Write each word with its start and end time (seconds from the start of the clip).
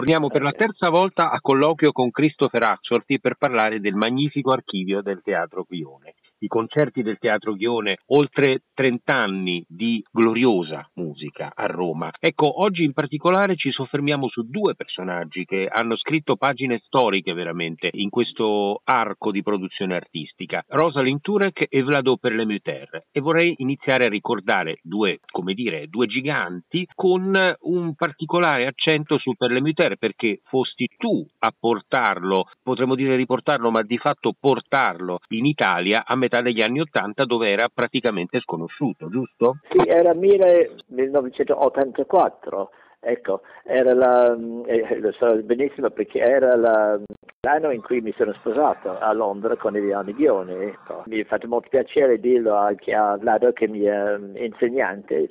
Torniamo 0.00 0.28
per 0.28 0.40
la 0.40 0.52
terza 0.52 0.88
volta 0.88 1.30
a 1.30 1.42
colloquio 1.42 1.92
con 1.92 2.10
Christopher 2.10 2.62
Axorti 2.62 3.20
per 3.20 3.34
parlare 3.34 3.80
del 3.80 3.94
magnifico 3.94 4.50
archivio 4.50 5.02
del 5.02 5.20
Teatro 5.22 5.64
Quione 5.64 6.14
i 6.40 6.48
concerti 6.48 7.02
del 7.02 7.18
Teatro 7.18 7.54
Ghione, 7.54 7.98
oltre 8.06 8.62
30 8.74 9.14
anni 9.14 9.64
di 9.68 10.02
gloriosa 10.10 10.88
musica 10.94 11.52
a 11.54 11.66
Roma. 11.66 12.10
Ecco, 12.18 12.62
oggi 12.62 12.84
in 12.84 12.92
particolare 12.92 13.56
ci 13.56 13.70
soffermiamo 13.70 14.28
su 14.28 14.42
due 14.48 14.74
personaggi 14.74 15.44
che 15.44 15.68
hanno 15.70 15.96
scritto 15.96 16.36
pagine 16.36 16.80
storiche 16.84 17.34
veramente 17.34 17.90
in 17.92 18.08
questo 18.08 18.80
arco 18.84 19.30
di 19.30 19.42
produzione 19.42 19.96
artistica, 19.96 20.64
Rosalind 20.66 21.20
Turek 21.20 21.66
e 21.68 21.82
Vlado 21.82 22.16
Perlemuter. 22.16 23.06
E 23.12 23.20
vorrei 23.20 23.54
iniziare 23.58 24.06
a 24.06 24.08
ricordare 24.08 24.78
due, 24.82 25.18
come 25.30 25.52
dire, 25.54 25.88
due 25.88 26.06
giganti 26.06 26.86
con 26.94 27.56
un 27.60 27.94
particolare 27.94 28.66
accento 28.66 29.18
su 29.18 29.34
Perlemuter 29.34 29.96
perché 29.96 30.40
fosti 30.44 30.88
tu 30.96 31.26
a 31.40 31.52
portarlo, 31.58 32.46
potremmo 32.62 32.94
dire 32.94 33.16
riportarlo, 33.16 33.70
ma 33.70 33.82
di 33.82 33.98
fatto 33.98 34.34
portarlo 34.38 35.18
in 35.28 35.44
Italia 35.44 36.04
a 36.06 36.14
metà 36.16 36.29
metà 36.30 36.42
degli 36.42 36.62
anni 36.62 36.78
Ottanta 36.78 37.24
dove 37.24 37.50
era 37.50 37.68
praticamente 37.68 38.38
sconosciuto, 38.38 39.10
giusto? 39.10 39.56
Sì, 39.68 39.78
era 39.88 40.14
1984 40.14 42.70
Ecco, 43.02 43.40
era 43.64 43.94
la, 43.94 44.36
eh, 44.66 44.98
lo 45.00 45.12
so 45.12 45.34
benissimo 45.42 45.88
perché 45.88 46.20
era 46.20 46.54
la, 46.54 47.00
l'anno 47.40 47.70
in 47.70 47.80
cui 47.80 48.02
mi 48.02 48.12
sono 48.14 48.34
sposato 48.34 48.98
a 48.98 49.10
Londra 49.14 49.56
con 49.56 49.74
Eliane 49.74 50.12
Ghioni. 50.12 50.52
Ecco. 50.52 51.04
Mi 51.06 51.20
è 51.20 51.24
fatto 51.24 51.48
molto 51.48 51.68
piacere 51.70 52.20
dirlo 52.20 52.54
anche 52.54 52.94
a 52.94 53.16
Vlado 53.16 53.52
che 53.52 53.68
mi 53.68 53.82
è 53.82 54.18
insegnante, 54.34 55.30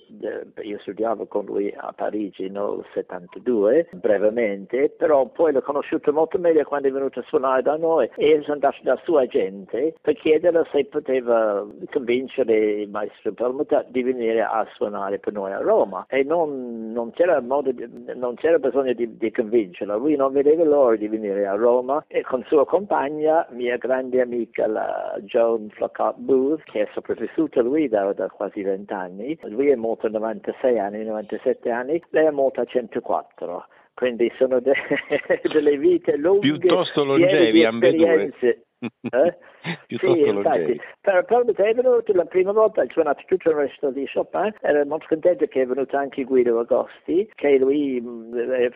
io 0.64 0.80
studiavo 0.80 1.28
con 1.28 1.46
lui 1.46 1.72
a 1.78 1.94
Parigi 1.96 2.50
nel 2.50 2.84
72 2.94 3.90
brevemente, 3.94 4.90
però 4.90 5.28
poi 5.28 5.54
l'ho 5.54 5.62
conosciuto 5.62 6.12
molto 6.12 6.40
meglio 6.40 6.64
quando 6.64 6.88
è 6.88 6.92
venuto 6.92 7.20
a 7.20 7.24
suonare 7.28 7.62
da 7.62 7.78
noi 7.78 8.10
e 8.16 8.40
sono 8.42 8.54
andato 8.54 8.78
dal 8.82 9.00
suo 9.04 9.20
agente 9.20 9.94
per 10.02 10.16
chiederlo 10.16 10.66
se 10.72 10.86
poteva 10.86 11.66
convincere 11.92 12.82
il 12.82 12.90
maestro 12.90 13.34
Permuta 13.34 13.86
di 13.88 14.02
venire 14.02 14.42
a 14.42 14.66
suonare 14.74 15.20
per 15.20 15.34
noi 15.34 15.52
a 15.52 15.60
Roma 15.60 16.06
e 16.10 16.24
non, 16.24 16.92
non 16.92 17.12
c'era 17.12 17.40
molto 17.42 17.59
modo 17.62 17.72
non 18.16 18.36
c'era 18.36 18.58
bisogno 18.58 18.94
di, 18.94 19.18
di, 19.18 19.32
convincerlo, 19.32 19.98
lui 19.98 20.16
non 20.16 20.32
vedeva 20.32 20.64
l'ora 20.64 20.96
di 20.96 21.08
venire 21.08 21.46
a 21.46 21.56
Roma 21.56 22.04
e 22.08 22.22
con 22.22 22.44
sua 22.48 22.66
compagna, 22.66 23.46
mia 23.52 23.78
grande 23.78 24.22
amica 24.22 24.68
la 24.68 25.16
Joan 25.22 25.70
Flockhart 25.70 26.18
Booth, 26.18 26.64
che 26.64 26.82
è 26.82 26.90
sopravvissuta 26.94 27.62
lui 27.62 27.88
da, 27.88 28.14
da 28.14 28.30
quasi 28.30 28.62
vent'anni, 28.62 29.38
lui 29.44 29.70
è 29.70 29.76
morto 29.76 30.08
a 30.08 30.10
96 30.10 30.80
anni, 30.80 31.04
97 31.04 31.70
anni, 31.70 32.02
lei 32.10 32.26
è 32.26 32.32
morta 32.32 32.62
a 32.62 32.66
104 32.66 33.68
quindi 34.00 34.32
sono 34.38 34.62
de- 34.62 34.74
delle 35.52 35.78
vite 35.78 36.16
lunghe 36.16 36.58
piuttosto 36.58 37.04
longevi 37.04 37.66
ambedue 37.66 38.32
eh? 38.80 39.38
sì, 39.88 40.28
infatti, 40.28 40.80
per, 41.02 41.26
per 41.26 41.46
è 41.46 41.74
venuto 41.74 42.14
la 42.14 42.26
prima 42.26 42.52
volta, 42.52 42.82
ha 42.82 42.86
suonato 42.90 43.24
tutto 43.26 43.50
il 43.50 43.56
resto 43.56 43.90
di 43.92 44.08
Chopin, 44.12 44.54
ero 44.62 44.86
molto 44.86 45.06
contento 45.10 45.46
che 45.48 45.62
è 45.62 45.66
venuto 45.66 45.98
anche 45.98 46.24
Guido 46.24 46.60
Agosti, 46.60 47.30
che 47.36 47.58
lui 47.58 48.02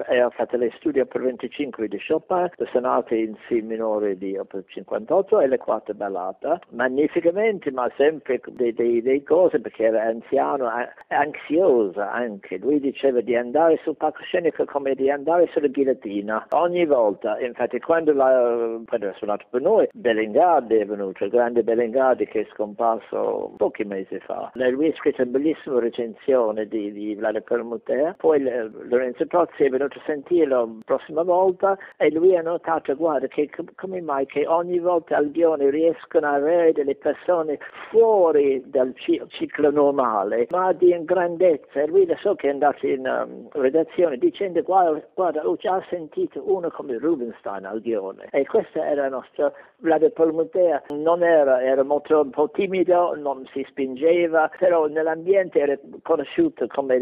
ha 0.07 0.29
fatto 0.29 0.57
le 0.57 0.71
studi 0.75 1.03
per 1.05 1.21
25 1.21 1.87
di 1.87 1.99
Chopin, 2.05 2.49
le 2.55 2.69
sonate 2.71 3.15
in 3.15 3.35
Si 3.47 3.61
minore 3.61 4.17
di 4.17 4.37
Opera 4.37 4.63
58 4.67 5.39
e 5.39 5.47
le 5.47 5.57
quattro 5.57 5.93
ballate, 5.93 6.59
magnificamente, 6.69 7.71
ma 7.71 7.89
sempre 7.95 8.41
delle 8.45 9.23
cose 9.23 9.59
perché 9.59 9.85
era 9.85 10.03
anziano, 10.03 10.69
ansiosa 11.07 12.11
anche, 12.11 12.57
lui 12.57 12.79
diceva 12.79 13.21
di 13.21 13.35
andare 13.35 13.79
sul 13.83 13.95
palcoscenico 13.95 14.65
come 14.65 14.95
di 14.95 15.09
andare 15.09 15.47
sulla 15.51 15.67
ghigliottina, 15.67 16.47
ogni 16.51 16.85
volta, 16.85 17.39
infatti 17.39 17.79
quando, 17.79 18.13
la, 18.13 18.79
quando 18.85 19.09
ha 19.09 19.13
suonato 19.13 19.45
per 19.49 19.61
noi, 19.61 19.87
Belengardi 19.95 20.77
è 20.77 20.85
venuto, 20.87 21.23
il 21.23 21.29
grande 21.29 21.61
Belengardi 21.61 22.25
che 22.25 22.41
è 22.41 22.47
scomparso 22.51 23.53
pochi 23.57 23.83
mesi 23.83 24.17
fa. 24.21 24.51
Lui 24.55 24.87
ha 24.87 24.95
scritto 24.95 25.21
una 25.21 25.29
bellissima 25.29 25.79
recensione 25.79 26.67
di, 26.67 26.91
di 26.91 27.13
Vlad 27.13 27.43
Permuter, 27.43 28.15
poi 28.17 28.41
Lorenzo 28.41 29.27
Tozzi 29.27 29.65
è 29.65 29.69
venuto 29.69 29.99
a 29.99 30.01
sentirlo 30.03 30.65
la 30.65 30.71
prossima 30.83 31.21
volta 31.21 31.77
e 31.97 32.09
lui 32.09 32.35
ha 32.35 32.41
notato, 32.41 32.95
guarda, 32.95 33.27
che 33.27 33.47
come 33.75 34.01
mai 34.01 34.25
che 34.25 34.47
ogni 34.47 34.79
volta 34.79 35.17
al 35.17 35.27
Lione 35.27 35.69
riescono 35.69 36.27
ad 36.27 36.41
avere 36.41 36.71
delle 36.71 36.95
persone 36.95 37.59
fuori 37.91 38.63
dal 38.65 38.95
ciclo 38.95 39.69
normale, 39.69 40.47
ma 40.49 40.73
di 40.73 40.91
grandezza. 41.03 41.81
E 41.81 41.85
lui 41.85 42.01
adesso 42.01 42.33
che 42.33 42.47
è 42.47 42.51
andato 42.51 42.87
in 42.87 43.05
um, 43.05 43.47
redazione 43.51 44.17
dicendo, 44.17 44.59
guarda, 44.63 45.07
guarda, 45.13 45.47
ho 45.47 45.55
già 45.55 45.83
sentito 45.87 46.41
uno 46.51 46.71
come 46.71 46.97
Rubinstein 46.97 47.65
al 47.65 47.79
Lione. 47.83 48.27
E 48.31 48.43
questa 48.47 48.87
era 48.87 49.03
la 49.03 49.09
nostra 49.09 49.53
Vlad 49.83 50.11
Polmutea 50.13 50.81
non 50.91 51.23
era, 51.23 51.61
era 51.61 51.83
molto 51.83 52.21
un 52.21 52.29
po' 52.29 52.49
timido, 52.49 53.15
non 53.15 53.45
si 53.51 53.65
spingeva, 53.67 54.49
però 54.57 54.87
nell'ambiente 54.87 55.59
era 55.59 55.77
conosciuto 56.01 56.67
come, 56.67 56.95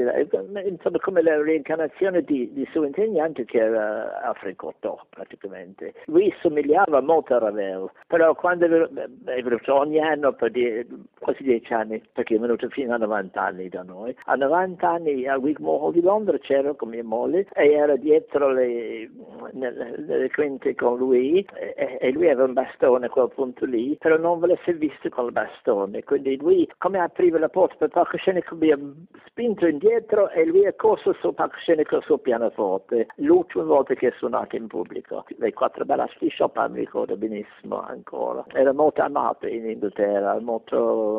insomma, 0.66 0.98
come 1.00 1.22
la 1.22 1.40
reincarnazione 1.40 2.24
di, 2.24 2.52
di, 2.52 2.68
suo 2.72 2.86
insegnante 2.86 3.46
che 3.46 3.60
era 3.60 4.22
Africotto 4.22 5.06
praticamente. 5.10 5.94
Lui 6.06 6.34
somigliava 6.42 7.02
molto 7.02 7.36
a 7.36 7.40
Ravel, 7.40 7.92
però 8.08 8.34
quando 8.34 8.66
è 8.66 9.42
venuto 9.44 9.76
ogni 9.76 10.00
anno 10.00 10.34
per 10.34 10.50
die, 10.50 10.88
quasi 11.20 11.44
dieci 11.44 11.72
anni, 11.74 12.02
perché 12.12 12.36
è 12.36 12.40
venuto 12.40 12.68
fino 12.70 12.96
a 12.96 12.98
90 12.98 13.40
anni 13.40 13.70
da 13.70 13.84
noi, 13.84 14.16
a 14.26 14.34
90 14.34 14.90
anni 14.90 15.28
a 15.28 15.38
Wigmore 15.38 15.94
di 15.94 16.02
Londra 16.02 16.36
c'era 16.40 16.74
con 16.74 16.90
mia 16.90 17.04
moglie 17.04 17.46
e 17.54 17.74
era 17.74 17.96
dietro 17.96 18.50
le, 18.52 19.08
nelle, 19.52 19.96
nelle 19.98 20.30
quinte 20.32 20.76
con 20.76 20.98
lui 20.98 21.46
e, 21.54 21.98
e 22.00 22.12
lui 22.12 22.30
aveva 22.30 22.46
un 22.46 22.54
bastone 22.54 23.06
a 23.06 23.10
quel 23.10 23.30
punto 23.34 23.66
lì, 23.66 23.96
però 23.98 24.18
non 24.18 24.40
voleva 24.40 24.60
essere 24.60 24.78
visto 24.78 25.10
col 25.10 25.32
bastone, 25.32 26.04
quindi 26.04 26.38
lui 26.38 26.70
come 26.78 27.00
apriva 27.00 27.40
la 27.40 27.50
porta 27.50 27.76
per 27.76 27.90
palcoscenico 27.90 28.56
mi 28.56 28.72
ha 28.72 28.80
spinto 29.26 29.68
indietro 29.68 30.30
e 30.30 30.46
lui 30.46 30.64
è 30.64 30.76
corso 30.76 31.14
sul 31.14 31.34
palcoscenico 31.34 32.02
sul 32.02 32.20
pianoforte, 32.20 33.08
l'ultima 33.16 33.64
volta 33.64 33.94
che 33.94 34.10
è 34.10 34.14
suonato 34.18 34.56
in 34.56 34.68
pubblico. 34.68 35.26
Le 35.38 35.54
quattro 35.54 35.86
ballate 35.86 36.16
di 36.20 36.34
Chopin 36.36 36.72
mi 36.72 36.80
ricordo 36.80 37.16
benissimo 37.16 37.82
ancora. 37.82 38.44
Era 38.54 38.74
molto 38.74 39.02
amato 39.02 39.48
in 39.48 39.70
Inghilterra, 39.70 40.40
molto 40.40 41.18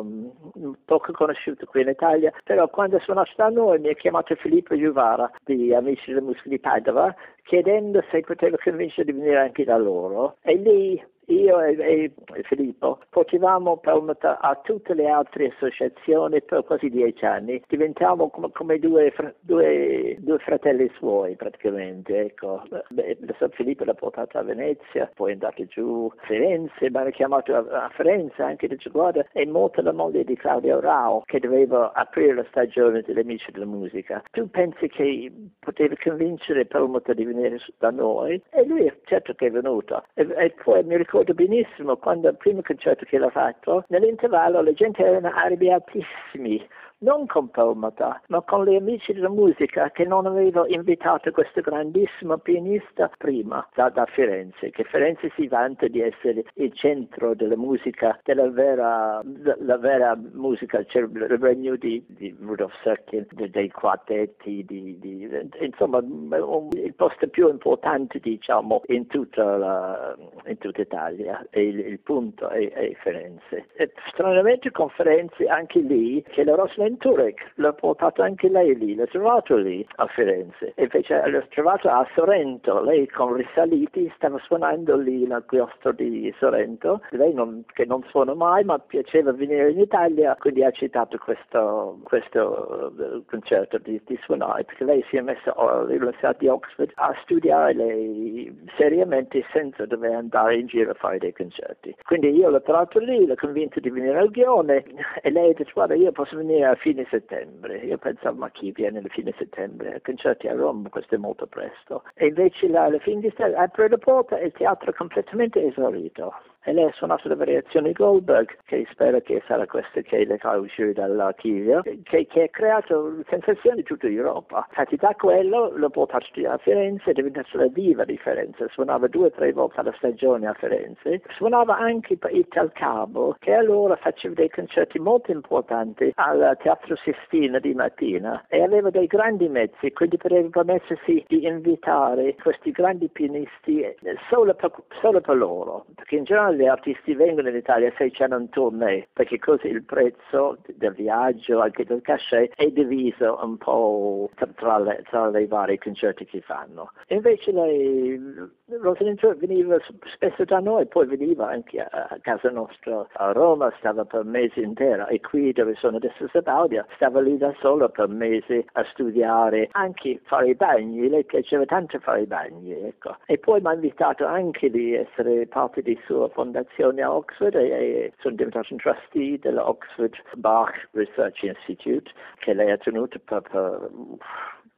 um, 0.53 0.75
poco 0.85 1.11
conosciuto 1.11 1.65
qui 1.65 1.81
in 1.81 1.89
Italia, 1.89 2.31
però 2.43 2.67
quando 2.69 2.97
è 2.97 2.99
suonato 2.99 3.31
da 3.35 3.49
noi 3.49 3.79
mi 3.79 3.89
ha 3.89 3.93
chiamato 3.93 4.35
Filippo 4.35 4.75
Juvara 4.75 5.31
di 5.43 5.73
Amici 5.73 6.11
della 6.11 6.21
Musica 6.21 6.49
di 6.49 6.59
Padova 6.59 7.13
chiedendo 7.43 8.03
se 8.11 8.21
poteva 8.21 8.57
convincere 8.57 9.11
di 9.11 9.17
venire 9.17 9.39
anche 9.39 9.63
da 9.63 9.77
loro 9.77 10.37
e 10.41 10.55
lì 10.55 11.03
io 11.27 11.61
e, 11.61 11.75
e 11.79 12.43
Filippo 12.43 12.99
potevamo 13.09 13.77
permettere 13.77 14.37
a 14.39 14.59
tutte 14.61 14.93
le 14.93 15.07
altre 15.07 15.53
associazioni 15.55 16.41
per 16.41 16.63
quasi 16.65 16.89
dieci 16.89 17.25
anni, 17.25 17.61
diventiamo 17.67 18.29
come, 18.29 18.49
come 18.51 18.79
due, 18.79 19.13
due, 19.39 20.17
due, 20.19 20.37
fratelli 20.39 20.89
suoi 20.97 21.35
praticamente. 21.35 22.19
Ecco. 22.19 22.63
Beh, 22.89 23.17
Filippo 23.51 23.83
l'ha 23.83 23.93
portato 23.93 24.37
a 24.37 24.43
Venezia, 24.43 25.09
poi 25.13 25.31
è 25.31 25.33
andato 25.33 25.63
giù 25.65 26.11
a 26.15 26.25
Firenze, 26.25 26.89
mi 26.89 26.97
hanno 26.97 27.09
chiamato 27.11 27.55
a, 27.55 27.85
a 27.85 27.89
Firenze 27.89 28.41
anche 28.41 28.67
dice 28.67 28.89
guarda 28.89 29.25
è 29.31 29.45
morta 29.45 29.81
la 29.81 29.91
moglie 29.91 30.23
di 30.23 30.35
Claudio 30.35 30.79
Rao 30.79 31.21
che 31.25 31.39
doveva 31.39 31.91
aprire 31.93 32.33
la 32.33 32.45
stagione 32.49 33.01
degli 33.01 33.19
amici 33.19 33.51
della 33.51 33.65
musica. 33.65 34.23
Tu 34.31 34.49
pensi 34.49 34.87
che 34.87 35.31
potevi 35.59 35.97
convincere 35.97 36.65
Permuta 36.65 37.13
di 37.13 37.23
venire 37.23 37.59
da 37.77 37.91
noi? 37.91 38.41
E 38.49 38.65
lui 38.65 38.91
certo 39.05 39.33
che 39.33 39.47
è 39.47 39.51
venuto. 39.51 40.03
E, 40.13 40.27
e 40.35 40.55
poi 40.63 40.83
mi 40.83 40.97
ricordo 40.97 41.12
ricordo 41.13 41.35
benissimo 41.35 41.95
quando 41.97 42.27
il 42.27 42.37
primo 42.37 42.61
concerto 42.63 43.05
che 43.05 43.19
l'ha 43.19 43.29
fatto, 43.29 43.85
nell'intervallo 43.89 44.63
la 44.63 44.73
gente 44.73 45.03
erano 45.03 45.27
arrabbiatissimi 45.27 46.67
non 47.03 47.27
con 47.27 47.49
Palmata, 47.49 48.21
ma 48.27 48.41
con 48.41 48.65
gli 48.65 48.75
amici 48.75 49.13
della 49.13 49.29
musica 49.29 49.91
che 49.91 50.05
non 50.05 50.25
avevano 50.25 50.65
invitato 50.67 51.31
questo 51.31 51.61
grandissimo 51.61 52.37
pianista 52.37 53.11
prima 53.17 53.67
da, 53.75 53.89
da, 53.89 54.05
Firenze, 54.05 54.71
che 54.71 54.83
Firenze 54.85 55.31
si 55.35 55.47
vanta 55.47 55.87
di 55.87 56.01
essere 56.01 56.45
il 56.55 56.73
centro 56.73 57.35
della 57.35 57.57
musica, 57.57 58.19
della 58.23 58.49
vera, 58.49 59.21
la 59.59 59.77
vera 59.77 60.17
musica, 60.33 60.83
c'è 60.85 60.99
il 60.99 61.37
regno 61.39 61.75
di, 61.75 62.03
di 62.07 62.35
Rudolf 62.39 62.73
Serkin, 62.81 63.27
dei 63.29 63.69
quartetti, 63.69 64.63
di, 64.65 64.97
di, 64.99 65.29
insomma 65.59 65.99
il 65.99 66.93
posto 66.95 67.27
più 67.27 67.49
importante 67.49 68.19
diciamo 68.19 68.81
in 68.87 69.07
tutta, 69.07 69.57
la, 69.57 70.15
in 70.45 70.57
tutta 70.57 70.81
Italia 70.81 71.45
e 71.49 71.67
il, 71.67 71.79
il 71.79 71.99
punto 71.99 72.47
è, 72.47 72.71
è 72.71 72.93
Firenze. 73.01 73.67
E 73.73 73.91
stranamente 74.07 74.71
con 74.71 74.89
Firenze 74.89 75.45
anche 75.47 75.79
lì 75.79 76.23
che 76.29 76.43
la 76.45 76.55
Rosalind 76.55 76.92
Lenturek 76.93 77.53
l'ha 77.55 77.73
portato 77.73 78.21
anche 78.21 78.49
lei 78.49 78.77
lì, 78.77 78.95
l'ha 78.95 79.07
trovato 79.07 79.55
lì 79.55 79.85
a 79.95 80.05
Firenze, 80.07 80.73
e 80.75 80.83
invece 80.83 81.21
l'ha 81.27 81.41
trovato 81.49 81.89
a 81.89 82.07
Sorrento, 82.13 82.81
lei 82.83 83.07
con 83.09 83.33
risaliti 83.33 84.11
stava 84.15 84.37
suonando 84.39 84.95
lì 84.97 85.25
nel 85.25 85.43
chiostro 85.47 85.91
di 85.91 86.33
Sorrento, 86.37 87.01
lei 87.11 87.33
non, 87.33 87.63
che 87.73 87.85
non 87.85 88.03
suona 88.09 88.33
mai 88.35 88.63
ma 88.63 88.77
piaceva 88.77 89.31
venire 89.31 89.71
in 89.71 89.79
Italia, 89.79 90.35
quindi 90.39 90.63
ha 90.63 90.71
citato 90.71 91.17
questo, 91.17 91.99
questo 92.03 92.93
uh, 92.97 93.23
concerto 93.25 93.79
di, 93.79 93.99
di, 94.05 94.19
suonare, 94.23 94.63
perché 94.63 94.83
lei 94.83 95.03
si 95.09 95.17
è 95.17 95.21
messa 95.21 95.55
all'Università 95.55 96.35
di 96.37 96.47
Oxford 96.47 96.91
a 96.95 97.15
studiare 97.23 97.73
lei 97.73 98.55
seriamente 98.77 99.43
senza 99.51 99.85
dover 99.85 100.13
andare 100.13 100.57
in 100.57 100.67
giro 100.67 100.91
a 100.91 100.95
fare 100.95 101.17
dei 101.17 101.33
concerti. 101.33 101.95
Quindi 102.03 102.29
io 102.29 102.49
l'ho 102.49 102.61
trovato 102.61 102.99
lì, 102.99 103.25
l'ho 103.25 103.35
convinto 103.35 103.79
di 103.79 103.89
venire 103.89 104.19
al 104.19 104.29
Ghione 104.29 104.83
e 105.21 105.31
lei 105.31 105.51
ha 105.51 105.53
detto 105.53 105.71
guarda 105.73 105.95
io 105.95 106.11
posso 106.11 106.37
venire 106.37 106.65
a 106.65 106.75
fine 106.83 107.07
settembre. 107.09 107.77
Io 107.77 107.97
pensavo 107.97 108.39
ma 108.39 108.51
chi 108.51 108.71
viene 108.71 108.99
a 108.99 109.07
fine 109.07 109.33
settembre? 109.37 110.01
Concerti 110.03 110.49
a 110.49 110.53
Roma, 110.53 110.89
questo 110.89 111.15
è 111.15 111.17
molto 111.17 111.47
presto. 111.47 112.03
E 112.13 112.27
invece 112.27 112.67
alla 112.75 112.99
fine 112.99 113.21
di 113.21 113.33
apre 113.37 113.87
la 113.87 113.97
porta 113.97 114.37
e 114.37 114.47
il 114.47 114.51
teatro 114.51 114.91
è 114.91 114.93
completamente 114.93 115.65
esaurito 115.65 116.33
e 116.63 116.73
lei 116.73 116.85
ha 116.85 116.91
suonato 116.93 117.27
le 117.27 117.35
variazioni 117.35 117.91
Goldberg, 117.91 118.57
che 118.65 118.87
spero 118.91 119.19
che 119.21 119.41
sarà 119.47 119.65
questa 119.65 120.01
che 120.01 120.25
le 120.25 120.37
fa 120.37 120.57
uscire 120.57 120.93
dall'archivio, 120.93 121.81
che, 121.81 122.25
che 122.27 122.43
ha 122.43 122.49
creato 122.49 123.23
sensazioni 123.29 123.79
in 123.79 123.85
tutta 123.85 124.07
Europa. 124.07 124.65
Infatti 124.69 124.95
da 124.95 125.15
quello 125.15 125.71
l'ho 125.75 125.89
portato 125.89 126.27
a 126.47 126.57
Firenze, 126.57 127.11
è 127.11 127.13
diventato 127.13 127.57
la 127.57 127.67
diva 127.67 128.05
di 128.05 128.17
Firenze, 128.17 128.67
suonava 128.69 129.07
due 129.07 129.27
o 129.27 129.31
tre 129.31 129.51
volte 129.51 129.79
alla 129.79 129.93
stagione 129.97 130.47
a 130.47 130.53
Firenze, 130.53 131.21
suonava 131.29 131.77
anche 131.77 132.17
per 132.17 132.33
Ital 132.33 132.71
Cabo, 132.71 133.35
che 133.39 133.53
allora 133.53 133.95
faceva 133.95 134.35
dei 134.35 134.49
concerti 134.49 134.99
molto 134.99 135.31
importanti 135.31 136.11
al 136.15 136.57
Teatro 136.61 136.95
Sistina 136.95 137.59
di 137.59 137.73
mattina. 137.73 138.45
E 138.47 138.61
aveva 138.61 138.89
dei 138.89 139.07
grandi 139.07 139.49
mezzi, 139.49 139.91
quindi 139.91 140.17
poteva 140.17 140.47
permettersi 140.49 141.23
di 141.27 141.45
invitare 141.45 142.35
questi 142.41 142.71
grandi 142.71 143.09
pianisti 143.09 143.83
solo 144.29 144.53
per, 144.53 144.71
solo 145.01 145.21
per 145.21 145.35
loro, 145.35 145.85
perché 145.95 146.15
in 146.15 146.23
generale 146.23 146.52
gli 146.53 146.65
artisti 146.65 147.13
vengono 147.13 147.49
in 147.49 147.55
Italia 147.55 147.91
se 147.97 148.11
c'è 148.11 148.27
un 148.29 148.49
tournée, 148.49 149.07
perché 149.13 149.39
così 149.39 149.67
il 149.67 149.83
prezzo 149.83 150.57
del 150.75 150.93
viaggio, 150.93 151.59
anche 151.59 151.85
del 151.85 152.01
cachet, 152.01 152.53
è 152.55 152.67
diviso 152.67 153.39
un 153.41 153.57
po' 153.57 154.29
tra, 154.55 154.79
le, 154.79 155.03
tra 155.09 155.37
i 155.37 155.45
vari 155.45 155.77
concerti 155.77 156.25
che 156.25 156.41
fanno. 156.41 156.91
Invece 157.07 157.51
lei, 157.51 158.21
Rosalind 158.65 159.35
veniva 159.37 159.77
spesso 160.13 160.43
da 160.45 160.59
noi, 160.59 160.85
poi 160.87 161.05
veniva 161.07 161.49
anche 161.49 161.79
a, 161.79 162.17
casa 162.21 162.49
nostra 162.49 163.05
a 163.13 163.31
Roma, 163.31 163.73
stava 163.77 164.05
per 164.05 164.23
mesi 164.23 164.61
interi 164.61 165.03
e 165.09 165.19
qui 165.19 165.51
dove 165.53 165.75
sono 165.75 165.97
adesso 165.97 166.27
Sabaudia, 166.31 166.85
stava 166.95 167.21
lì 167.21 167.37
da 167.37 167.53
sola 167.59 167.89
per 167.89 168.07
mesi 168.07 168.63
a 168.73 168.83
studiare, 168.85 169.69
anche 169.71 170.19
fare 170.23 170.49
i 170.49 170.55
bagni, 170.55 171.07
lei 171.07 171.23
piaceva 171.23 171.65
tanto 171.65 171.99
fare 171.99 172.21
i 172.21 172.25
bagni, 172.25 172.71
ecco. 172.71 173.17
E 173.25 173.37
poi 173.37 173.61
mi 173.61 173.67
ha 173.67 173.73
invitato 173.73 174.25
anche 174.25 174.69
di 174.69 174.93
essere 174.93 175.47
parte 175.47 175.81
di 175.81 175.97
sua 176.05 176.29
fondazione 176.43 177.05
Oxford 177.05 177.55
e 177.55 178.11
sono 178.19 178.35
diventato 178.35 178.67
un 178.73 178.79
trustee 178.79 179.39
dell'Oxford 179.39 180.13
Bach 180.33 180.89
Research 180.91 181.43
Institute. 181.43 182.11
Che 182.39 182.53
lei 182.53 182.71
ha 182.71 182.77
tenuto 182.77 183.17
per, 183.23 183.41
per 183.41 183.89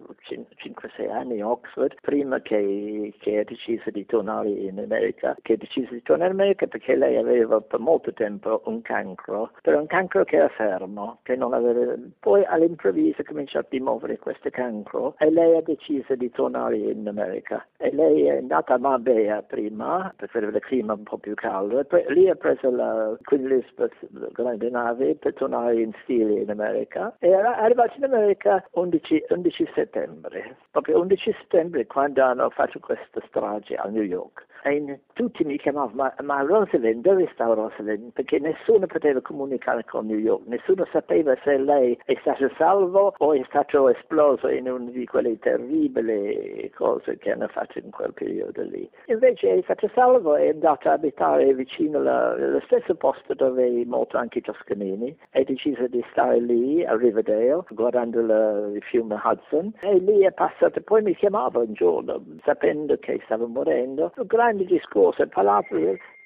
5-6 0.04 1.10
anni 1.10 1.42
a 1.42 1.50
Oxford, 1.50 1.96
prima 2.02 2.42
che, 2.42 3.14
che 3.20 3.44
deciso 3.46 3.90
di 3.92 4.06
tornare 4.06 4.50
in 4.50 4.80
America, 4.80 5.36
che 5.42 5.58
deciso 5.58 5.94
di 5.94 6.02
tornare 6.02 6.34
in 6.34 6.40
America 6.40 6.68
perché 6.68 6.96
lei 6.96 7.18
aveva 7.18 7.62
per 7.62 7.80
molto 7.80 8.12
tempo 8.14 8.62
un 8.66 8.82
cancro, 8.82 9.52
però 9.62 9.80
un 9.80 9.88
cancro 9.88 10.24
che 10.24 10.38
era 10.38 10.50
fermo, 10.50 11.20
che 11.24 11.36
non 11.36 11.54
aveva... 11.54 11.96
Poi 12.20 12.44
all'improvviso 12.44 13.22
ha 13.22 13.26
cominciato 13.26 13.68
a 13.68 13.70
rimuovere 13.72 14.18
questo 14.18 14.50
cancro 14.50 15.16
e 15.18 15.32
lei 15.32 15.58
ha 15.58 15.62
deciso 15.62 16.16
di 16.16 16.30
tornare 16.30 16.78
in 16.78 17.08
America. 17.08 17.66
E 17.78 17.94
lei 17.94 18.26
è 18.26 18.38
andata 18.38 18.74
a 18.74 18.78
Marbella 18.78 19.42
prima, 19.44 20.14
perché 20.16 20.38
aveva 20.38 20.58
il 20.58 20.64
clima 20.64 20.94
un 20.94 21.04
po' 21.04 21.18
più 21.18 21.34
caldo, 21.36 21.80
e 21.80 21.86
poi 21.86 22.04
lì 22.10 22.30
ha 22.30 22.36
preso 22.36 22.70
la 22.70 23.18
Queen 23.24 23.46
Elizabeth, 23.46 23.94
la 24.12 24.28
grande 24.32 24.70
nave, 24.70 25.16
per 25.16 25.34
tornare 25.34 25.80
in 25.80 25.92
stile 26.04 26.42
in 26.42 26.50
America. 26.50 27.16
E 27.20 27.30
è 27.30 27.34
arrivato 27.34 27.94
in 27.98 28.04
America 28.04 28.64
11, 28.72 29.26
11 29.30 29.70
settembre 29.74 29.85
settembre, 29.86 30.58
proprio 30.72 31.00
11 31.00 31.36
settembre, 31.40 31.86
quando 31.86 32.24
hanno 32.24 32.50
fatto 32.50 32.80
questa 32.80 33.22
strage 33.28 33.76
a 33.76 33.88
New 33.88 34.04
York. 34.04 34.46
E 34.68 35.00
tutti 35.14 35.44
mi 35.44 35.60
chiamavano, 35.60 35.94
ma, 35.94 36.14
ma 36.24 36.42
Rosalind, 36.42 37.04
dove 37.04 37.30
sta 37.34 37.46
Rosalind? 37.46 38.14
Perché 38.14 38.40
nessuno 38.40 38.88
poteva 38.88 39.22
comunicare 39.22 39.86
con 39.86 40.08
New 40.08 40.18
York, 40.18 40.42
nessuno 40.48 40.88
sapeva 40.92 41.38
se 41.44 41.56
lei 41.60 41.96
è 42.04 42.18
stato 42.22 42.50
salvo 42.58 43.14
o 43.16 43.34
è 43.34 43.44
stato 43.48 43.90
esploso 43.90 44.48
in 44.48 44.68
una 44.68 44.90
di 44.90 45.06
quelle 45.06 45.38
terribili 45.38 46.72
cose 46.76 47.16
che 47.20 47.34
hanno 47.34 47.48
fatto 47.48 47.78
in 47.78 47.92
quel 47.92 48.12
periodo 48.14 48.64
lì. 48.64 48.90
Invece 49.06 49.54
è 49.54 49.62
stato 49.62 49.88
salvo 49.94 50.36
e 50.36 50.48
è 50.48 50.50
andato 50.50 50.90
a 50.90 50.94
abitare 50.94 51.54
vicino 51.54 52.00
allo 52.00 52.60
stesso 52.62 52.96
posto 52.96 53.36
dove 53.36 53.68
è 53.68 53.86
morto 53.86 54.18
anche 54.18 54.42
Toscanini, 54.42 55.16
è 55.30 55.44
deciso 55.44 55.86
di 55.86 56.04
stare 56.10 56.40
lì 56.40 56.84
a 56.84 56.98
Riverdale, 56.98 57.66
guardando 57.70 58.20
la, 58.20 58.66
il 58.74 58.82
fiume 58.82 59.22
Hudson, 59.24 59.74
e 59.82 60.00
lì 60.00 60.22
è 60.22 60.32
passato, 60.32 60.82
poi 60.82 61.04
mi 61.04 61.16
chiamava 61.16 61.60
un 61.60 61.74
giorno, 61.74 62.24
sapendo 62.44 62.98
che 62.98 63.22
stava 63.26 63.46
morendo, 63.46 64.12
grande 64.26 64.54
discorso, 64.64 65.24
ha 65.24 65.28
parlato, 65.28 65.76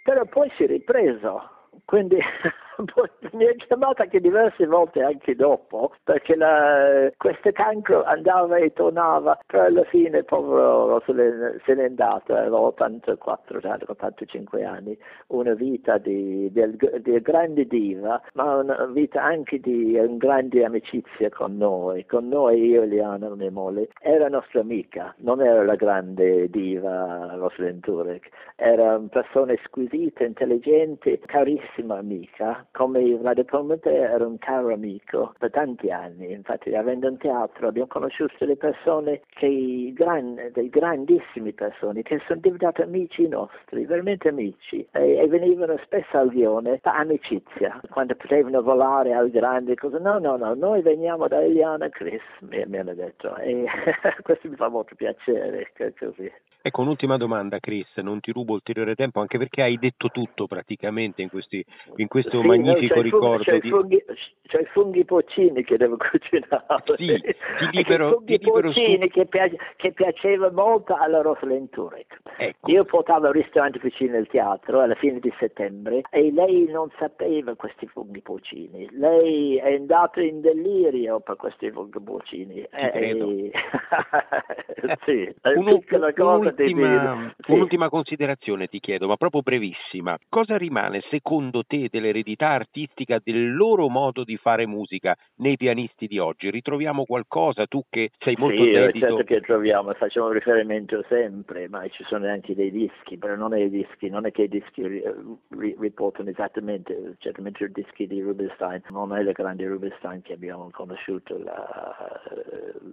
però 0.04 0.26
poi 0.26 0.52
si 0.56 0.64
è 0.64 0.68
ripreso, 0.68 1.70
quindi 1.86 2.18
mi 3.34 3.46
ha 3.46 3.54
chiamata 3.56 4.04
anche 4.04 4.20
diverse 4.20 4.66
volte 4.66 5.04
anche 5.04 5.36
dopo, 5.36 5.94
perché 6.04 6.36
la, 6.36 7.12
questo 7.18 7.52
cancro 7.52 8.04
andava 8.04 8.58
e 8.58 8.72
tornava, 8.74 9.38
però 9.46 9.66
alla 9.66 9.84
fine 9.86 10.24
povero 10.24 11.02
se 11.06 11.74
n'è 11.74 11.86
andato, 11.86 12.36
aveva 12.36 12.60
84 12.60 13.60
anni, 13.64 13.84
85 13.86 14.64
anni, 14.64 14.98
una 15.28 15.54
vita 15.54 15.98
di, 15.98 16.50
di, 16.52 16.78
di 17.02 17.22
grande 17.22 17.66
diva, 17.66 18.22
ma 18.34 18.56
una 18.58 18.86
vita 18.86 19.24
anche 19.24 19.60
di 19.60 19.96
una 19.98 20.18
grande 20.18 20.64
amicizia 20.64 21.30
con 21.30 21.58
noi, 21.58 22.06
con 22.06 22.28
noi 22.28 22.66
io, 22.66 22.84
Liana, 22.84 23.30
mia 23.36 23.52
moglie, 23.52 23.90
era 24.02 24.28
nostra 24.30 24.62
amica, 24.62 25.14
non 25.18 25.42
era 25.42 25.64
la 25.64 25.76
grande 25.76 26.50
diva 26.50 27.34
Rosalind 27.36 27.82
Turek, 27.82 28.30
era 28.56 28.98
una 28.98 29.08
persona 29.10 29.54
squisita, 29.66 30.24
intelligente, 30.24 31.20
carissima 31.26 31.98
amica, 31.98 32.66
come 32.72 33.16
Vlad 33.16 33.44
Pomete 33.46 33.94
era 33.94 34.26
un 34.26 34.38
caro 34.38 34.74
amico 34.74 35.34
per 35.38 35.52
tanti 35.52 35.90
anni, 35.92 36.32
infatti 36.32 36.74
avendo 36.76 37.08
un 37.08 37.18
teatro 37.18 37.68
abbiamo 37.68 37.88
conosciuto 37.88 38.34
delle 38.40 38.56
persone 38.56 39.22
che, 39.30 39.92
gran, 39.94 40.50
dei 40.54 40.70
grandissime 40.70 41.54
persone 41.54 42.02
che 42.02 42.22
sono 42.28 42.40
diventate 42.40 42.84
amici 42.84 43.28
nostri, 43.28 43.86
veramente 43.86 44.30
amici, 44.30 44.86
e, 44.92 45.18
e 45.18 45.28
venivano 45.28 45.78
spesso 45.84 46.18
al 46.18 46.30
Lione 46.30 46.80
per 46.80 46.94
amicizia, 46.96 47.80
quando 47.90 48.16
potevano 48.16 48.62
volare 48.62 49.14
al 49.14 49.30
grande, 49.30 49.76
cosa, 49.76 50.00
no, 50.00 50.20
no, 50.20 50.38
no, 50.38 50.54
noi 50.54 50.82
veniamo 50.82 51.28
da 51.28 51.42
Eliana 51.42 51.90
Chris, 51.90 52.22
mi, 52.42 52.64
mi 52.66 52.78
hanno 52.78 52.94
detto, 52.94 53.36
e 53.38 53.66
questo 54.22 54.50
mi 54.50 54.56
fa 54.56 54.70
molto 54.70 54.96
piacere, 54.96 55.72
così. 55.98 56.32
Ecco, 56.62 56.82
un'ultima 56.82 57.16
domanda, 57.16 57.58
Chris, 57.60 57.96
non 57.98 58.20
ti 58.20 58.34
rubo 58.34 58.52
ulteriore 58.52 58.94
tempo, 58.94 59.22
anche 59.22 59.38
perché 59.38 59.62
hai 59.62 59.78
detto 59.78 60.10
tutto 60.10 60.46
praticamente 60.46 61.22
in, 61.22 61.30
questi, 61.30 61.66
in 61.96 62.08
questo 62.08 62.42
sì, 62.42 62.48
magnifico 62.58 63.02
ricordo. 63.02 63.44
C'è, 63.44 63.60
di... 63.60 63.70
funghi, 63.70 64.04
c'è 64.48 64.62
i 64.62 64.66
funghi 64.66 65.06
porcini 65.06 65.64
che 65.64 65.78
devo 65.78 65.98
cucinare. 65.98 66.84
Sì, 66.98 67.20
ti 67.20 67.70
libero, 67.72 68.08
I 68.08 68.12
funghi 68.14 68.40
ti 68.40 68.46
porcini 68.46 69.04
su... 69.04 69.08
che, 69.08 69.26
piace, 69.26 69.58
che, 69.76 69.92
piaceva 69.92 70.52
molto 70.52 70.96
alla 70.96 71.22
Rosalind 71.22 71.70
Turek. 71.70 72.20
Ecco. 72.38 72.72
Io 72.72 72.86
portavo 72.86 73.28
al 73.28 73.34
ristorante 73.34 73.80
vicino 73.80 74.18
al 74.18 74.28
teatro 74.28 74.82
alla 74.82 74.96
fine 74.96 75.20
di 75.20 75.34
settembre 75.40 76.02
e 76.10 76.32
lei 76.32 76.66
non 76.70 76.90
sapeva 76.98 77.56
questi 77.56 77.88
funghi 77.88 78.22
porcini. 78.22 78.88
Lei 78.92 79.58
è 79.58 79.76
andata 79.76 80.22
in 80.22 80.42
delirio 80.42 81.20
per 81.20 81.36
questi 81.36 81.72
funghi 81.72 82.00
porcini. 82.02 82.62
E... 82.72 83.52
sì, 85.06 85.34
piccola 85.42 86.14
cosa 86.14 86.38
un'ultima, 86.38 87.34
sì. 87.40 87.52
un'ultima 87.52 87.90
considerazione 87.90 88.68
ti 88.68 88.80
chiedo, 88.80 89.08
ma 89.08 89.16
proprio 89.16 89.42
brevissima. 89.42 90.18
Cosa 90.28 90.58
rimane 90.58 91.02
secondo 91.10 91.64
te 91.64 91.88
dell'eredità 91.90 92.39
artistica 92.48 93.20
del 93.24 93.56
loro 93.56 93.90
modo 93.90 94.24
di 94.24 94.38
fare 94.38 94.66
musica 94.66 95.16
nei 95.36 95.58
pianisti 95.58 96.08
di 96.08 96.20
oggi? 96.20 96.50
Ritroviamo 96.50 97.06
qualcosa, 97.06 97.66
tu 97.68 97.84
che 97.90 98.12
sei 98.20 98.36
molto 98.38 98.64
sì, 98.64 98.72
dedito? 98.72 99.08
certo 99.08 99.24
che 99.24 99.42
troviamo, 99.42 99.94
facciamo 99.94 100.30
riferimento 100.30 101.04
sempre, 101.08 101.68
ma 101.68 101.88
ci 101.90 102.04
sono 102.06 102.28
anche 102.28 102.56
dei 102.56 102.72
dischi, 102.72 103.18
però 103.18 103.36
non 103.36 103.54
è 103.54 103.60
i 103.60 103.70
dischi, 103.70 104.10
non 104.10 104.26
è 104.26 104.32
che 104.32 104.44
i 104.44 104.50
dischi 104.50 105.04
riportano 105.80 106.30
esattamente, 106.30 107.16
certamente 107.20 107.64
i 107.66 107.72
dischi 107.72 108.08
di 108.08 108.22
Rubinstein, 108.22 108.82
non 108.90 109.16
è 109.16 109.22
il 109.22 109.32
grande 109.32 109.68
Rubinstein 109.68 110.22
che 110.22 110.34
abbiamo 110.34 110.70
conosciuto, 110.72 111.38
la, 111.38 112.22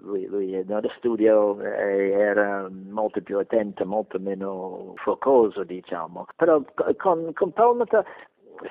lui, 0.02 0.26
lui 0.26 0.64
nello 0.64 0.90
studio 0.96 1.60
eh, 1.60 2.10
era 2.10 2.68
molto 2.70 3.20
più 3.20 3.38
attento, 3.38 3.84
molto 3.84 4.18
meno 4.18 4.94
focoso, 4.96 5.64
diciamo. 5.64 6.26
Però 6.36 6.62
con, 6.96 7.32
con 7.32 7.52
Palmata 7.52 8.04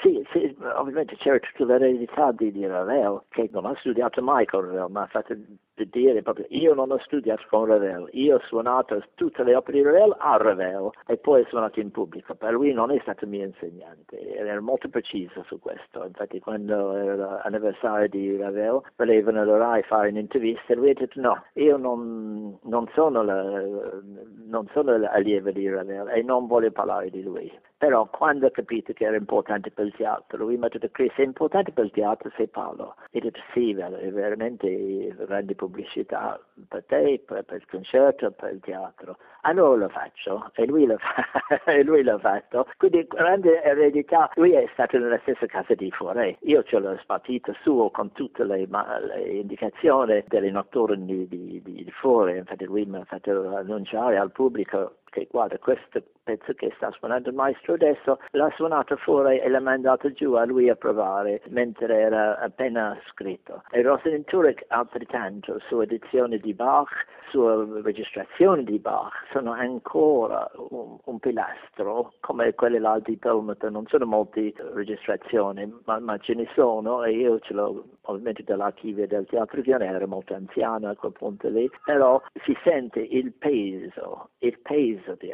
sì, 0.01 0.25
sì, 0.31 0.55
ovviamente 0.75 1.15
c'era 1.17 1.39
tutta 1.39 1.65
l'eredità 1.77 2.31
di, 2.31 2.51
di 2.51 2.65
Ravel, 2.65 3.21
che 3.29 3.49
non 3.51 3.65
ha 3.65 3.75
studiato 3.77 4.21
mai 4.21 4.45
con 4.45 4.61
Ravel, 4.61 4.91
ma 4.91 5.03
ha 5.03 5.07
fatto 5.07 5.35
dire 5.83 6.21
proprio 6.21 6.45
io 6.49 6.73
non 6.73 6.91
ho 6.91 6.97
studiato 6.99 7.43
con 7.49 7.65
Ravel, 7.65 8.07
io 8.11 8.35
ho 8.35 8.41
suonato 8.45 9.03
tutte 9.15 9.43
le 9.43 9.55
opere 9.55 9.77
di 9.79 9.83
Ravel 9.83 10.15
a 10.17 10.37
Ravel 10.37 10.89
e 11.07 11.17
poi 11.17 11.41
ho 11.41 11.45
suonato 11.47 11.79
in 11.79 11.91
pubblico, 11.91 12.35
per 12.35 12.53
lui 12.53 12.71
non 12.71 12.91
è 12.91 12.99
stato 13.01 13.27
mio 13.27 13.43
insegnante, 13.43 14.35
era 14.35 14.59
molto 14.61 14.87
preciso 14.87 15.43
su 15.43 15.59
questo, 15.59 16.05
infatti 16.05 16.39
quando 16.39 16.93
era 16.95 17.41
l'anniversario 17.43 18.07
di 18.07 18.37
Ravel 18.37 18.81
volevano 18.95 19.43
la 19.43 19.81
fare 19.85 20.09
un'intervista 20.09 20.73
e 20.73 20.75
lui 20.75 20.91
ha 20.91 20.93
detto 20.93 21.19
no, 21.19 21.43
io 21.53 21.77
non, 21.77 22.57
non 22.63 22.89
sono, 22.93 23.21
la, 23.23 23.43
non 24.45 24.67
sono 24.71 24.97
l'allievo 24.97 25.51
di 25.51 25.69
Ravel 25.69 26.09
e 26.09 26.21
non 26.23 26.47
voglio 26.47 26.71
parlare 26.71 27.09
di 27.09 27.21
lui. 27.21 27.51
Però 27.77 28.07
quando 28.07 28.47
ho 28.47 28.51
capito 28.51 28.93
che 28.93 29.03
era 29.03 29.17
importante 29.17 29.69
per 29.69 29.87
il 29.87 29.93
teatro, 29.93 30.37
lui 30.37 30.55
mi 30.55 30.65
ha 30.65 30.69
detto 30.69 30.89
Chris 30.91 31.11
è 31.15 31.23
importante 31.23 31.71
per 31.73 31.85
il 31.85 31.91
teatro 31.91 32.31
se 32.37 32.47
parlo. 32.47 32.95
E 33.11 33.19
ho 33.19 33.21
detto 33.21 33.41
sì, 33.51 33.73
veramente 33.73 35.13
rende 35.27 35.55
pubblicità 35.55 36.39
per 36.69 36.85
te, 36.85 37.21
per, 37.25 37.43
per, 37.43 37.57
il 37.57 37.67
concerto, 37.67 38.31
per 38.31 38.53
il 38.53 38.59
teatro. 38.61 39.17
Allora 39.41 39.75
lo 39.75 39.89
faccio 39.89 40.51
e 40.55 40.65
lui 40.65 40.85
lo, 40.85 40.97
fa, 40.97 41.61
e 41.71 41.83
lui 41.83 42.01
l'ha 42.01 42.17
fatto. 42.17 42.65
Quindi 42.77 43.05
grande 43.07 43.61
eredità, 43.61 44.31
lui 44.35 44.53
è 44.53 44.67
stato 44.71 44.97
nella 44.97 45.19
stessa 45.19 45.45
casa 45.45 45.75
di 45.75 45.91
Forè. 45.91 46.37
Io 46.43 46.63
ce 46.63 46.79
l'ho 46.79 46.97
spartito 47.01 47.53
suo 47.61 47.91
con 47.91 48.13
tutte 48.13 48.45
le, 48.45 48.67
le 48.67 49.27
indicazioni 49.27 50.23
delle 50.27 50.49
notturne 50.49 51.05
di, 51.05 51.27
di, 51.27 51.61
di 51.61 51.91
Forè. 51.91 52.37
Infatti 52.37 52.63
lui 52.63 52.85
mi 52.85 52.99
ha 52.99 53.03
fatto 53.03 53.53
annunciare 53.53 54.17
al 54.17 54.31
pubblico 54.31 54.95
che 55.15 55.27
guarda 55.31 55.57
questo 55.59 56.03
pezzo 56.23 56.53
che 56.53 56.73
sta 56.75 56.91
suonando 56.91 57.29
il 57.29 57.35
maestro 57.35 57.75
adesso 57.75 58.19
l'ha 58.31 58.51
suonato 58.55 58.97
fuori 58.97 59.39
e 59.39 59.47
l'ha 59.47 59.61
mandato 59.61 60.11
giù 60.11 60.33
a 60.33 60.43
lui 60.43 60.69
a 60.69 60.75
provare 60.75 61.41
mentre 61.49 61.99
era 61.99 62.37
appena 62.39 62.99
scritto. 63.07 63.63
E 63.71 63.81
Rosalind 63.81 64.25
Turek 64.25 64.65
altrettanto, 64.67 65.59
sua 65.67 65.83
edizione 65.83 66.37
di 66.39 66.53
Bach, 66.53 67.05
sua 67.29 67.65
registrazione 67.81 68.63
di 68.63 68.79
Bach 68.79 69.13
sono 69.31 69.51
ancora 69.51 70.49
un, 70.69 70.97
un 71.03 71.19
pilastro 71.19 72.13
come 72.19 72.53
quelle 72.53 72.79
là 72.79 72.99
di 72.99 73.17
Perlmutter, 73.17 73.71
non 73.71 73.85
sono 73.87 74.05
molte 74.05 74.53
registrazioni 74.73 75.71
ma, 75.85 75.99
ma, 75.99 76.17
ce 76.17 76.33
ne 76.33 76.47
sono 76.53 77.03
e 77.03 77.11
io 77.11 77.39
ce 77.39 77.53
l'ho 77.53 77.85
ovviamente 78.07 78.43
dall'archivio 78.43 79.07
del 79.07 79.25
Teatro 79.27 79.61
Vione, 79.61 79.85
era 79.85 80.05
molto 80.05 80.33
anziano 80.33 80.89
a 80.89 80.95
quel 80.95 81.11
punto 81.11 81.49
lì, 81.49 81.69
però 81.85 82.21
si 82.43 82.55
sente 82.63 82.99
il 82.99 83.31
peso, 83.33 84.29
il 84.39 84.59
peso 84.59 85.04
di 85.13 85.33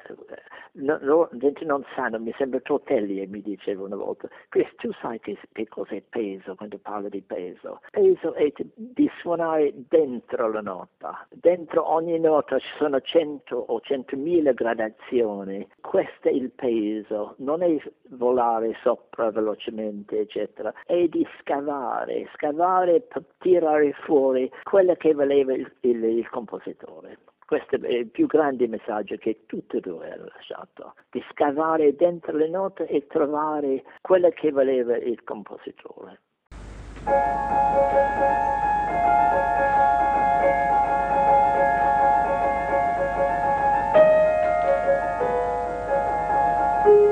no, 0.74 0.98
no, 1.01 1.30
gente 1.34 1.66
non 1.66 1.86
sanno, 1.96 2.20
mi 2.20 2.34
sembra 2.38 2.60
Tortelli 2.60 3.22
e 3.22 3.28
mi 3.28 3.42
diceva 3.42 3.84
una 3.84 3.96
volta, 3.96 4.28
Chris, 4.50 4.68
tu 4.75 4.92
sai 5.01 5.20
che, 5.20 5.38
che 5.51 5.68
cos'è 5.68 6.01
peso 6.08 6.56
quando 6.56 6.78
parlo 6.78 7.10
di 7.10 7.22
peso? 7.22 7.82
Peso 7.92 8.34
è 8.34 8.51
di 8.75 9.10
suonare 9.20 9.74
dentro 9.88 10.51
la 10.51 10.62
nota, 10.62 11.25
dentro 11.30 11.92
ogni 11.92 12.20
nota 12.20 12.60
ci 12.60 12.74
sono 12.78 13.00
cento 13.01 13.56
o 13.56 13.80
centomila 13.82 14.51
gradazioni, 14.51 15.68
questo 15.82 16.28
è 16.28 16.32
il 16.32 16.51
peso, 16.51 17.36
non 17.38 17.63
è 17.63 17.78
volare 18.10 18.75
sopra 18.82 19.32
velocemente, 19.32 20.20
eccetera, 20.20 20.74
è 20.86 21.08
di 21.08 21.25
scavare, 21.40 22.30
scavare 22.34 23.01
per 23.01 23.24
tirare 23.40 23.94
fuori 23.94 24.51
quello 24.63 24.96
che 24.96 25.13
voleva 25.13 25.54
il, 25.54 25.72
il, 25.82 26.04
il 26.04 26.30
compositore 26.30 27.18
questo 27.51 27.75
è 27.86 27.96
il 27.96 28.08
più 28.08 28.27
grande 28.27 28.65
messaggio 28.70 29.17
che 29.17 29.41
tutti 29.46 29.75
e 29.75 29.81
due 29.81 30.10
hanno 30.10 30.29
lasciato, 30.34 30.93
di 31.10 31.22
scavare 31.31 31.93
dentro 31.98 32.38
le 32.38 32.48
note 32.48 32.88
e 32.88 33.08
trovare 33.08 33.84
quello 34.00 34.29
che 34.29 34.51
voleva 34.51 34.96
il 34.96 35.22
compositore. 35.25 36.22
thank 37.03 37.36
you 46.86 47.11